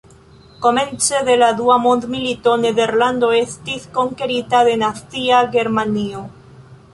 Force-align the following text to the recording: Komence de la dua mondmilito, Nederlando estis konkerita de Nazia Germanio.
Komence 0.61 1.19
de 1.27 1.35
la 1.41 1.49
dua 1.59 1.75
mondmilito, 1.83 2.53
Nederlando 2.61 3.29
estis 3.41 3.85
konkerita 3.99 4.63
de 4.71 4.75
Nazia 4.85 5.45
Germanio. 5.59 6.25